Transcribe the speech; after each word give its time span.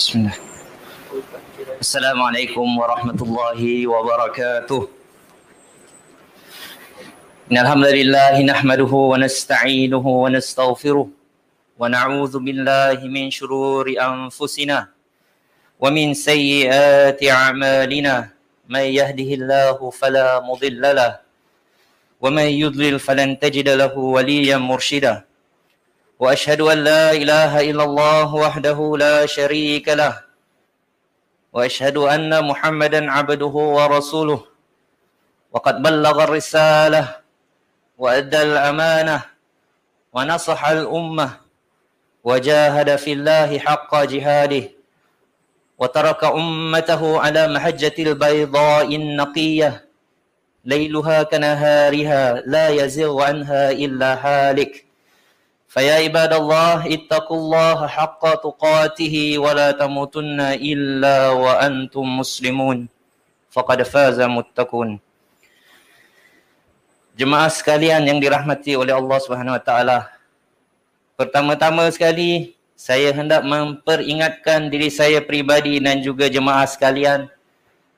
بسم 0.00 0.18
الله. 0.18 0.36
السلام 1.84 2.18
عليكم 2.28 2.66
ورحمة 2.80 3.20
الله 3.20 3.60
وبركاته. 3.92 4.80
إن 7.52 7.56
الحمد 7.60 7.88
لله 8.00 8.34
نحمده 8.40 8.92
ونستعينه 9.12 10.04
ونستغفره 10.24 11.06
ونعوذ 11.80 12.34
بالله 12.40 12.98
من 13.04 13.28
شرور 13.28 13.92
أنفسنا 13.92 14.88
ومن 15.76 16.06
سيئات 16.16 17.20
أعمالنا. 17.20 18.16
من 18.72 18.84
يهده 18.96 19.30
الله 19.36 19.76
فلا 20.00 20.40
مضل 20.40 20.80
له 20.80 21.12
ومن 22.24 22.48
يضلل 22.64 22.96
فلن 22.96 23.36
تجد 23.36 23.68
له 23.68 23.92
وليا 23.92 24.56
مرشدا. 24.56 25.28
وأشهد 26.20 26.60
أن 26.60 26.78
لا 26.84 27.12
إله 27.12 27.52
إلا 27.70 27.84
الله 27.84 28.28
وحده 28.34 28.78
لا 29.04 29.26
شريك 29.26 29.88
له. 29.88 30.20
وأشهد 31.52 31.96
أن 31.96 32.44
محمدا 32.44 33.10
عبده 33.10 33.54
ورسوله. 33.78 34.40
وقد 35.52 35.82
بلغ 35.82 36.24
الرسالة 36.24 37.04
وأدى 37.98 38.42
الأمانة 38.42 39.22
ونصح 40.12 40.60
الأمة 40.68 41.28
وجاهد 42.24 42.96
في 42.96 43.12
الله 43.12 43.58
حق 43.58 43.92
جهاده 44.04 44.64
وترك 45.78 46.24
أمته 46.24 47.20
على 47.20 47.48
محجه 47.48 47.96
البيضاء 47.98 48.88
النقية 48.96 49.70
ليلها 50.64 51.22
كنهارها 51.22 52.22
لا 52.46 52.68
يزغ 52.68 53.22
عنها 53.22 53.70
إلا 53.70 54.10
هالك. 54.24 54.89
فيا 55.75 56.07
عباد 56.07 56.33
الله 56.33 56.77
اتقوا 56.95 57.37
الله 57.37 57.77
حق 57.87 58.23
تقاته 58.47 59.15
ولا 59.43 59.75
تموتن 59.75 60.39
الا 60.71 61.17
وانتم 61.35 62.05
مسلمون 62.19 62.77
فقد 63.51 63.79
فاز 63.83 64.19
متقون 64.23 65.03
Jemaah 67.15 67.47
sekalian 67.47 68.03
yang 68.03 68.19
dirahmati 68.19 68.75
oleh 68.75 68.91
Allah 68.91 69.15
Subhanahu 69.23 69.55
Wa 69.55 69.63
Taala. 69.63 69.99
Pertama-tama 71.15 71.87
sekali 71.87 72.51
saya 72.75 73.15
hendak 73.15 73.39
memperingatkan 73.39 74.67
diri 74.67 74.91
saya 74.91 75.23
pribadi 75.23 75.79
dan 75.79 76.03
juga 76.03 76.27
jemaah 76.27 76.67
sekalian 76.67 77.31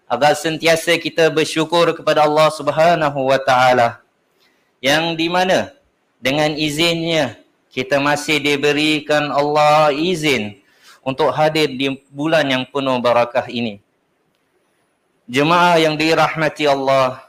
agar 0.06 0.38
sentiasa 0.38 1.02
kita 1.02 1.34
bersyukur 1.34 1.98
kepada 1.98 2.30
Allah 2.30 2.46
Subhanahu 2.54 3.34
Wa 3.34 3.42
Taala 3.42 4.06
yang 4.86 5.18
di 5.18 5.26
mana 5.34 5.74
dengan 6.22 6.54
izinnya 6.54 7.41
kita 7.73 7.97
masih 7.97 8.37
diberikan 8.37 9.33
Allah 9.33 9.89
izin 9.97 10.61
untuk 11.01 11.33
hadir 11.33 11.73
di 11.73 11.97
bulan 12.13 12.45
yang 12.45 12.65
penuh 12.69 13.01
barakah 13.01 13.49
ini. 13.49 13.81
Jemaah 15.25 15.81
yang 15.81 15.97
dirahmati 15.97 16.69
Allah, 16.69 17.25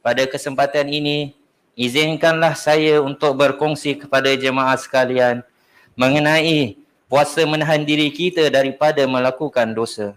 pada 0.00 0.24
kesempatan 0.24 0.88
ini 0.88 1.36
izinkanlah 1.76 2.56
saya 2.56 3.04
untuk 3.04 3.36
berkongsi 3.36 4.00
kepada 4.00 4.32
jemaah 4.32 4.74
sekalian 4.80 5.44
mengenai 5.92 6.80
puasa 7.04 7.44
menahan 7.44 7.84
diri 7.84 8.08
kita 8.08 8.48
daripada 8.48 9.04
melakukan 9.04 9.68
dosa. 9.76 10.16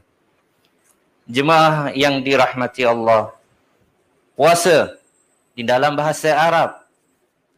Jemaah 1.27 1.91
yang 1.91 2.23
dirahmati 2.23 2.87
Allah, 2.87 3.35
puasa 4.39 4.95
di 5.51 5.67
dalam 5.67 5.99
bahasa 5.99 6.31
Arab 6.31 6.79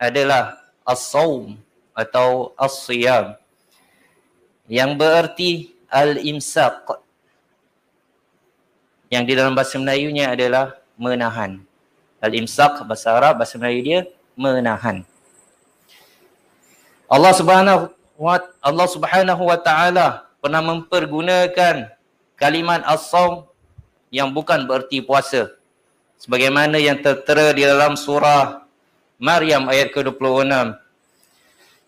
adalah 0.01 0.57
as-saum 0.81 1.66
atau 1.97 2.53
as-siyam 2.53 3.33
yang 4.69 4.93
bererti 4.93 5.73
al-imsaq 5.89 7.01
yang 9.09 9.25
di 9.25 9.33
dalam 9.33 9.57
bahasa 9.57 9.79
Melayunya 9.81 10.29
adalah 10.29 10.77
menahan. 10.99 11.63
Al-imsaq 12.21 12.85
bahasa 12.85 13.17
Arab, 13.17 13.41
bahasa 13.41 13.57
Melayu 13.57 13.81
dia 13.81 13.99
menahan. 14.37 15.01
Allah 17.07 17.33
Subhanahu 17.33 17.89
wa 18.19 18.35
Allah 18.59 18.87
Subhanahu 18.91 19.43
wa 19.47 19.57
taala 19.57 20.27
pernah 20.43 20.59
mempergunakan 20.59 21.87
kalimat 22.35 22.83
as-saum 22.83 23.47
yang 24.11 24.29
bukan 24.35 24.67
bererti 24.67 24.99
puasa. 24.99 25.55
Sebagaimana 26.19 26.81
yang 26.81 26.99
tertera 26.99 27.53
di 27.55 27.63
dalam 27.63 27.95
surah 27.95 28.65
Maryam 29.21 29.69
ayat 29.69 29.93
ke-26 29.93 30.86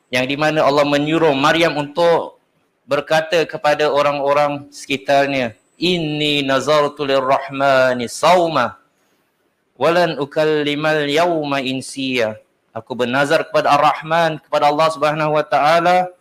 yang 0.09 0.25
di 0.25 0.35
mana 0.37 0.65
Allah 0.65 0.85
menyuruh 0.85 1.33
Maryam 1.37 1.77
untuk 1.77 2.41
berkata 2.89 3.45
kepada 3.45 3.93
orang-orang 3.93 4.65
sekitarnya 4.73 5.53
inni 5.77 6.41
nazartu 6.41 7.05
lirrahmani 7.05 8.09
sauma 8.09 8.81
walan 9.79 10.19
ukallimal 10.19 11.07
yawma 11.07 11.63
insiya. 11.63 12.35
Aku 12.75 12.93
bernazar 12.93 13.47
kepada 13.47 13.73
ar-rahman 13.73 14.37
kepada 14.41 14.69
Allah 14.69 14.87
Subhanahu 14.93 15.33
wa 15.33 15.45
taala 15.45 16.11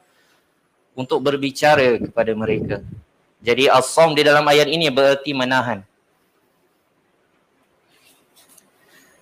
untuk 0.97 1.21
berbicara 1.21 1.99
kepada 1.99 2.33
mereka. 2.33 2.81
Jadi 3.43 3.67
as-saum 3.69 4.15
di 4.15 4.23
dalam 4.25 4.47
ayat 4.47 4.67
ini 4.71 4.89
berarti 4.89 5.31
menahan. 5.35 5.85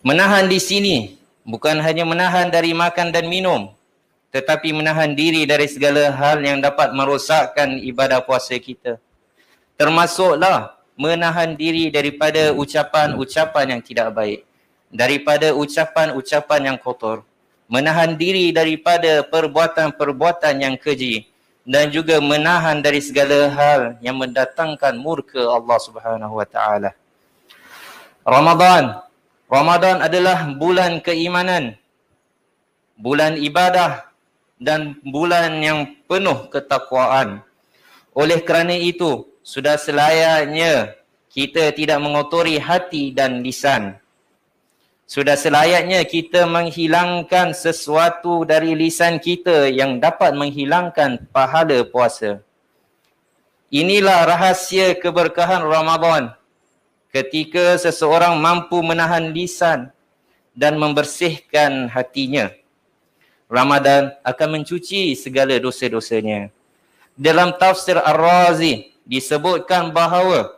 Menahan 0.06 0.46
di 0.46 0.60
sini 0.62 0.96
bukan 1.42 1.82
hanya 1.82 2.06
menahan 2.06 2.46
dari 2.46 2.70
makan 2.70 3.10
dan 3.10 3.26
minum 3.26 3.74
tetapi 4.36 4.68
menahan 4.76 5.16
diri 5.16 5.48
dari 5.48 5.64
segala 5.64 6.12
hal 6.12 6.44
yang 6.44 6.60
dapat 6.60 6.92
merosakkan 6.92 7.80
ibadah 7.80 8.20
puasa 8.20 8.52
kita. 8.60 9.00
Termasuklah 9.80 10.76
menahan 10.92 11.56
diri 11.56 11.88
daripada 11.88 12.52
ucapan-ucapan 12.52 13.64
yang 13.72 13.80
tidak 13.80 14.12
baik. 14.12 14.44
Daripada 14.92 15.56
ucapan-ucapan 15.56 16.60
yang 16.68 16.76
kotor. 16.76 17.24
Menahan 17.64 18.12
diri 18.12 18.52
daripada 18.52 19.24
perbuatan-perbuatan 19.24 20.54
yang 20.60 20.76
keji. 20.76 21.32
Dan 21.64 21.88
juga 21.88 22.20
menahan 22.20 22.84
dari 22.84 23.00
segala 23.00 23.48
hal 23.56 23.80
yang 24.04 24.20
mendatangkan 24.20 25.00
murka 25.00 25.40
Allah 25.40 25.80
Subhanahu 25.80 26.44
Wa 26.44 26.46
Taala. 26.46 26.92
Ramadan. 28.20 29.00
Ramadan 29.48 30.04
adalah 30.04 30.44
bulan 30.60 31.00
keimanan. 31.00 31.72
Bulan 33.00 33.40
ibadah 33.40 34.06
dan 34.56 34.96
bulan 35.04 35.60
yang 35.60 35.80
penuh 36.08 36.48
ketakwaan. 36.48 37.44
Oleh 38.16 38.40
kerana 38.40 38.72
itu, 38.72 39.28
sudah 39.44 39.76
selayaknya 39.76 40.96
kita 41.28 41.70
tidak 41.76 42.00
mengotori 42.00 42.56
hati 42.56 43.12
dan 43.12 43.44
lisan. 43.44 44.00
Sudah 45.06 45.38
selayaknya 45.38 46.02
kita 46.02 46.50
menghilangkan 46.50 47.54
sesuatu 47.54 48.42
dari 48.42 48.74
lisan 48.74 49.22
kita 49.22 49.70
yang 49.70 50.02
dapat 50.02 50.34
menghilangkan 50.34 51.30
pahala 51.30 51.86
puasa. 51.86 52.42
Inilah 53.70 54.26
rahsia 54.26 54.98
keberkahan 54.98 55.62
Ramadan. 55.62 56.34
Ketika 57.14 57.78
seseorang 57.78 58.40
mampu 58.42 58.82
menahan 58.82 59.30
lisan 59.30 59.94
dan 60.56 60.74
membersihkan 60.74 61.86
hatinya. 61.86 62.50
Ramadan 63.46 64.10
akan 64.26 64.48
mencuci 64.60 65.14
segala 65.14 65.54
dosa-dosanya. 65.62 66.50
Dalam 67.14 67.54
tafsir 67.54 67.94
Ar-Razi 67.94 68.90
disebutkan 69.06 69.94
bahawa 69.94 70.50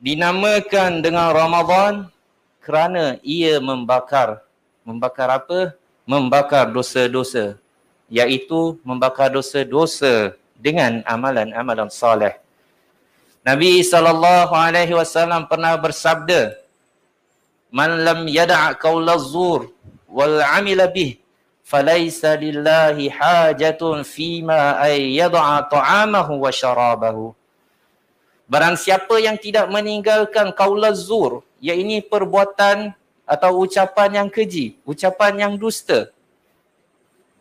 dinamakan 0.00 1.04
dengan 1.04 1.36
Ramadan 1.36 1.92
kerana 2.64 3.20
ia 3.20 3.60
membakar. 3.60 4.40
Membakar 4.82 5.28
apa? 5.28 5.76
Membakar 6.08 6.72
dosa-dosa. 6.72 7.60
Iaitu 8.08 8.80
membakar 8.80 9.28
dosa-dosa 9.28 10.32
dengan 10.56 11.04
amalan-amalan 11.04 11.92
soleh. 11.92 12.40
Nabi 13.44 13.84
SAW 13.84 15.46
pernah 15.46 15.76
bersabda, 15.78 16.56
Man 17.70 18.02
lam 18.02 18.24
yada' 18.26 18.72
qawla 18.80 19.20
zur 19.20 19.70
wal 20.08 20.40
amila 20.40 20.88
bih 20.88 21.18
falaisa 21.66 22.38
lillahi 22.38 23.10
hajatun 23.10 24.06
fima 24.06 24.78
ay 24.78 25.18
yad'a 25.18 25.66
ta'amahu 25.66 26.46
wa 26.46 26.54
syarabahu 26.54 27.34
Barang 28.46 28.78
siapa 28.78 29.18
yang 29.18 29.34
tidak 29.34 29.66
meninggalkan 29.66 30.54
kaula 30.54 30.94
zur, 30.94 31.42
iaitu 31.58 32.06
perbuatan 32.06 32.94
atau 33.26 33.50
ucapan 33.66 34.22
yang 34.22 34.28
keji, 34.30 34.78
ucapan 34.86 35.34
yang 35.34 35.52
dusta. 35.58 36.14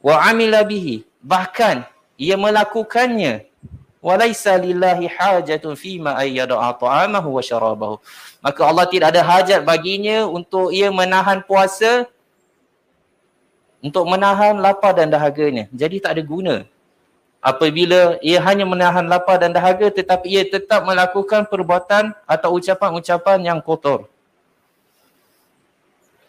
Wa 0.01 0.25
amila 0.25 0.66
bihi, 0.66 1.06
bahkan 1.21 1.86
ia 2.18 2.33
melakukannya. 2.33 3.45
Walaisa 4.01 4.57
lillahi 4.57 5.06
hajatun 5.06 5.78
fima 5.78 6.18
ayyada'a 6.18 6.74
ta'amahu 6.74 7.38
wa 7.38 7.42
syarabahu. 7.45 7.95
Maka 8.42 8.62
Allah 8.66 8.86
tidak 8.89 9.13
ada 9.13 9.21
hajat 9.21 9.62
baginya 9.62 10.25
untuk 10.25 10.74
ia 10.74 10.89
menahan 10.89 11.45
puasa 11.45 12.10
untuk 13.85 14.09
menahan 14.09 14.57
lapar 14.57 14.97
dan 14.97 15.13
dahaganya. 15.13 15.69
Jadi 15.69 16.01
tak 16.01 16.17
ada 16.17 16.23
guna. 16.25 16.55
apabila 17.45 18.17
ia 18.25 18.41
hanya 18.41 18.65
menahan 18.65 19.05
lapar 19.05 19.37
dan 19.37 19.53
dahaga 19.53 19.93
tetapi 19.93 20.25
ia 20.33 20.41
tetap 20.49 20.81
melakukan 20.81 21.45
perbuatan 21.45 22.09
atau 22.25 22.57
ucapan-ucapan 22.57 23.37
yang 23.45 23.61
kotor. 23.61 24.09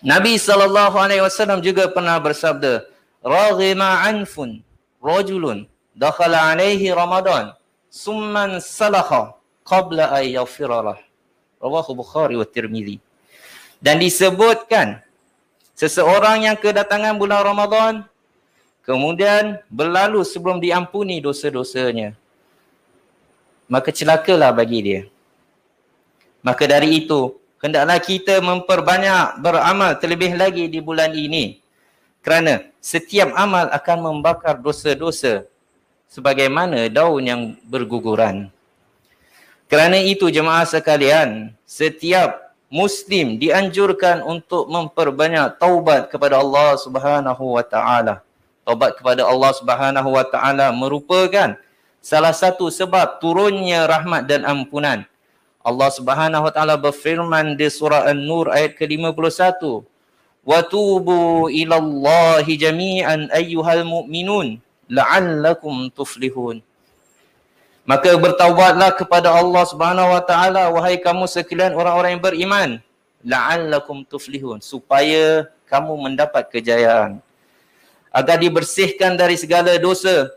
Nabi 0.05 0.37
SAW 0.37 1.65
juga 1.65 1.89
pernah 1.89 2.21
bersabda, 2.21 2.85
Raghima 3.25 4.05
anfun 4.05 4.61
rajulun 5.01 5.65
dakhala 5.97 6.53
alaihi 6.53 6.93
Ramadan 6.93 7.57
summan 7.89 8.61
salakha 8.61 9.33
qabla 9.65 10.13
ay 10.21 10.37
yaghfiralah. 10.37 11.01
Rawahu 11.57 11.97
Bukhari 11.97 12.37
wa 12.37 12.45
Tirmizi. 12.45 13.01
Dan 13.81 14.05
disebutkan 14.05 15.01
seseorang 15.77 16.49
yang 16.49 16.57
kedatangan 16.57 17.15
bulan 17.21 17.45
Ramadan 17.45 17.95
kemudian 18.87 19.61
berlalu 19.69 20.25
sebelum 20.25 20.63
diampuni 20.63 21.21
dosa-dosanya. 21.21 22.17
Maka 23.67 23.91
celakalah 23.91 24.55
bagi 24.55 24.79
dia. 24.81 25.03
Maka 26.41 26.71
dari 26.71 27.03
itu, 27.03 27.35
hendaklah 27.59 27.99
kita 27.99 28.39
memperbanyak 28.39 29.43
beramal 29.43 29.99
terlebih 29.99 30.39
lagi 30.39 30.71
di 30.71 30.79
bulan 30.79 31.11
ini. 31.11 31.59
Kerana 32.23 32.63
setiap 32.79 33.35
amal 33.35 33.67
akan 33.75 33.99
membakar 33.99 34.55
dosa-dosa 34.63 35.47
sebagaimana 36.07 36.87
daun 36.87 37.27
yang 37.27 37.43
berguguran. 37.67 38.55
Kerana 39.67 39.99
itu 39.99 40.31
jemaah 40.31 40.63
sekalian, 40.63 41.51
setiap 41.67 42.46
muslim 42.67 43.39
dianjurkan 43.39 44.23
untuk 44.27 44.67
memperbanyak 44.67 45.59
taubat 45.59 46.11
kepada 46.11 46.43
Allah 46.43 46.75
Subhanahu 46.79 47.57
wa 47.57 47.63
taala 47.63 48.27
taubat 48.67 48.99
kepada 48.99 49.23
Allah 49.23 49.55
Subhanahu 49.55 50.11
wa 50.11 50.27
taala 50.27 50.75
merupakan 50.75 51.55
salah 52.03 52.35
satu 52.35 52.67
sebab 52.67 53.23
turunnya 53.23 53.87
rahmat 53.87 54.27
dan 54.27 54.43
ampunan. 54.43 55.07
Allah 55.63 55.91
Subhanahu 55.95 56.43
wa 56.43 56.51
taala 56.51 56.75
berfirman 56.75 57.55
di 57.55 57.71
surah 57.71 58.11
An-Nur 58.11 58.51
ayat 58.51 58.75
ke-51, 58.75 59.87
"Wa 60.43 60.67
tubu 60.67 61.47
ila 61.47 62.43
jami'an 62.43 63.31
ayyuhal 63.31 63.87
mu'minun 63.87 64.59
la'allakum 64.91 65.87
tuflihun." 65.95 66.59
Maka 67.87 68.19
bertaubatlah 68.19 68.91
kepada 68.99 69.31
Allah 69.31 69.63
Subhanahu 69.63 70.11
wa 70.11 70.19
taala 70.19 70.75
wahai 70.75 70.99
kamu 70.99 71.31
sekalian 71.31 71.71
orang-orang 71.71 72.19
yang 72.19 72.25
beriman, 72.25 72.71
la'allakum 73.23 74.03
tuflihun 74.03 74.59
supaya 74.59 75.47
kamu 75.71 75.95
mendapat 75.95 76.51
kejayaan 76.51 77.23
agar 78.11 78.37
dibersihkan 78.43 79.15
dari 79.15 79.39
segala 79.39 79.79
dosa. 79.79 80.35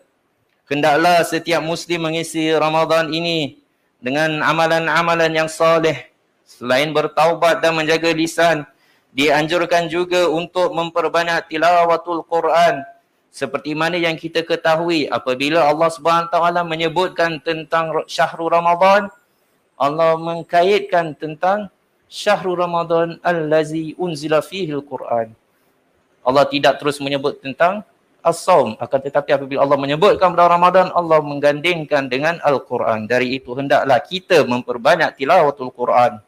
Hendaklah 0.70 1.26
setiap 1.26 1.66
muslim 1.66 2.06
mengisi 2.06 2.54
Ramadan 2.54 3.10
ini 3.10 3.58
dengan 3.98 4.46
amalan-amalan 4.46 5.34
yang 5.34 5.50
soleh. 5.50 6.06
Selain 6.46 6.94
bertaubat 6.94 7.66
dan 7.66 7.74
menjaga 7.74 8.14
lisan, 8.14 8.62
dianjurkan 9.10 9.90
juga 9.90 10.30
untuk 10.30 10.70
memperbanyak 10.76 11.50
tilawatul 11.50 12.22
Quran. 12.30 12.86
Seperti 13.30 13.78
mana 13.78 13.96
yang 13.96 14.18
kita 14.18 14.42
ketahui 14.42 15.06
apabila 15.06 15.70
Allah 15.70 15.90
SWT 15.94 16.34
menyebutkan 16.66 17.38
tentang 17.40 17.94
syahrul 18.10 18.50
Ramadan, 18.50 19.14
Allah 19.78 20.18
mengkaitkan 20.18 21.14
tentang 21.16 21.70
syahrul 22.10 22.58
Ramadan 22.58 23.22
allazi 23.22 23.94
unzila 23.96 24.42
fihi 24.42 24.74
al-Quran. 24.74 25.32
Allah 26.26 26.46
tidak 26.50 26.82
terus 26.82 26.98
menyebut 27.00 27.40
tentang 27.40 27.86
as-saum. 28.26 28.76
Akan 28.82 29.00
tetapi 29.00 29.32
apabila 29.32 29.64
Allah 29.64 29.80
menyebutkan 29.80 30.34
pada 30.36 30.52
Ramadan 30.52 30.92
Allah 30.92 31.24
menggandingkan 31.24 32.12
dengan 32.12 32.42
al-Quran. 32.44 33.08
Dari 33.08 33.40
itu 33.40 33.56
hendaklah 33.56 34.02
kita 34.04 34.44
memperbanyak 34.44 35.16
tilawatul 35.16 35.72
Quran. 35.72 36.20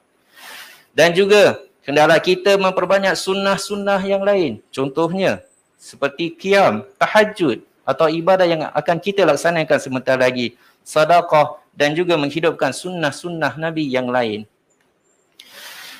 Dan 0.95 1.11
juga 1.11 1.59
hendaklah 1.83 2.19
kita 2.23 2.55
memperbanyak 2.55 3.17
sunnah-sunnah 3.17 3.99
yang 4.05 4.23
lain. 4.23 4.63
Contohnya 4.71 5.43
seperti 5.81 6.37
qiyam 6.37 6.85
tahajud 7.01 7.65
atau 7.81 8.05
ibadah 8.05 8.45
yang 8.45 8.69
akan 8.69 9.01
kita 9.01 9.25
laksanakan 9.25 9.81
sebentar 9.81 10.13
lagi. 10.13 10.53
Sedekah 10.85 11.57
dan 11.73 11.97
juga 11.97 12.13
menghidupkan 12.21 12.69
sunnah-sunnah 12.69 13.57
Nabi 13.57 13.89
yang 13.89 14.05
lain. 14.13 14.45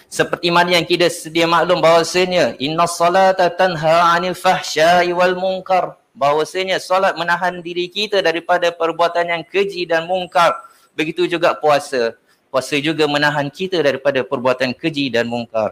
Seperti 0.05 0.53
mana 0.53 0.77
yang 0.77 0.85
kita 0.85 1.09
sedia 1.09 1.47
maklum 1.49 1.81
bahawasanya 1.81 2.59
inna 2.61 2.85
salata 2.85 3.49
tanha 3.49 4.13
anil 4.13 4.37
fahsyai 4.37 5.09
wal 5.17 5.33
munkar. 5.33 5.97
Bahawasanya 6.11 6.77
solat 6.83 7.15
menahan 7.15 7.63
diri 7.63 7.87
kita 7.87 8.19
daripada 8.19 8.69
perbuatan 8.69 9.31
yang 9.31 9.43
keji 9.47 9.87
dan 9.87 10.03
mungkar. 10.05 10.59
Begitu 10.91 11.25
juga 11.25 11.55
puasa. 11.55 12.19
Puasa 12.51 12.75
juga 12.83 13.07
menahan 13.07 13.47
kita 13.47 13.79
daripada 13.79 14.19
perbuatan 14.27 14.75
keji 14.75 15.07
dan 15.07 15.31
mungkar. 15.31 15.71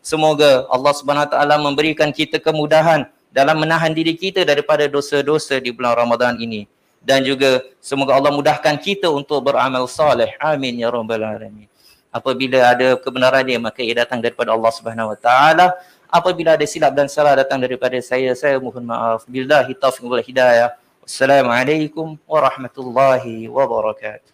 Semoga 0.00 0.64
Allah 0.72 0.92
Subhanahu 0.96 1.28
taala 1.28 1.60
memberikan 1.60 2.08
kita 2.08 2.40
kemudahan 2.40 3.04
dalam 3.36 3.60
menahan 3.60 3.92
diri 3.92 4.16
kita 4.16 4.48
daripada 4.48 4.88
dosa-dosa 4.88 5.60
di 5.60 5.68
bulan 5.68 5.92
Ramadan 5.92 6.40
ini. 6.40 6.64
Dan 7.04 7.20
juga 7.20 7.60
semoga 7.84 8.16
Allah 8.16 8.32
mudahkan 8.32 8.80
kita 8.80 9.12
untuk 9.12 9.44
beramal 9.44 9.84
soleh 9.84 10.32
amin 10.40 10.80
ya 10.80 10.88
rabbal 10.88 11.20
alamin. 11.20 11.68
Apabila 12.08 12.72
ada 12.72 12.96
kebenaran 12.96 13.44
dia 13.44 13.60
maka 13.60 13.84
ia 13.84 13.92
datang 13.92 14.24
daripada 14.24 14.56
Allah 14.56 14.72
Subhanahu 14.72 15.12
Wa 15.12 15.18
Taala. 15.20 15.66
Apabila 16.08 16.56
ada 16.56 16.64
silap 16.64 16.96
dan 16.96 17.12
salah 17.12 17.36
datang 17.36 17.60
daripada 17.60 18.00
saya 18.00 18.32
saya 18.32 18.56
mohon 18.56 18.88
maaf. 18.88 19.28
Billahi 19.28 19.76
taufiq 19.76 20.08
wal 20.08 20.24
hidayah. 20.24 20.72
Wassalamualaikum 21.04 22.16
warahmatullahi 22.24 23.52
wabarakatuh 23.52 24.24